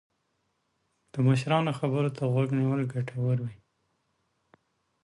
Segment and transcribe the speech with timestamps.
[1.13, 3.57] د مشرانو خبرو ته غوږ نیول ګټور وي.